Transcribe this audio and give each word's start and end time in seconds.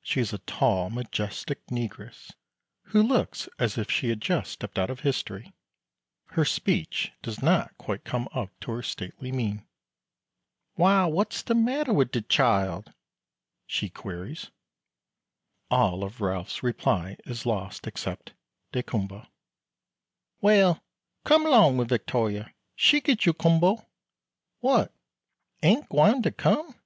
She 0.00 0.20
is 0.20 0.32
a 0.32 0.38
tall 0.38 0.90
majestic 0.90 1.66
negress, 1.72 2.30
who 2.90 3.02
looks 3.02 3.48
as 3.58 3.76
if 3.76 3.90
she 3.90 4.10
had 4.10 4.20
just 4.20 4.52
stepped 4.52 4.78
out 4.78 4.90
of 4.90 5.00
history. 5.00 5.54
Her 6.26 6.44
speech 6.44 7.10
does 7.20 7.42
not 7.42 7.76
quite 7.76 8.04
come 8.04 8.28
up 8.32 8.50
to 8.60 8.70
her 8.70 8.82
stately 8.84 9.32
mien. 9.32 9.66
"Why, 10.74 11.06
what's 11.06 11.42
de 11.42 11.56
matter 11.56 11.92
wi' 11.92 12.04
de 12.04 12.22
chile?" 12.22 12.84
she 13.66 13.88
queries. 13.88 14.52
All 15.68 16.04
of 16.04 16.20
Ralph's 16.20 16.62
reply 16.62 17.16
is 17.26 17.44
lost 17.44 17.88
except 17.88 18.34
"daykumboa." 18.72 19.26
"Well, 20.40 20.80
come 21.24 21.42
'long 21.42 21.76
wi' 21.76 21.86
Victoria 21.86 22.54
she 22.76 23.00
git 23.00 23.26
you 23.26 23.32
kumboa. 23.34 23.84
What, 24.60 24.94
ain't 25.60 25.88
gwine 25.88 26.22
to 26.22 26.30
come? 26.30 26.76